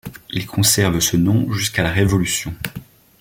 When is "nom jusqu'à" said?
1.15-1.83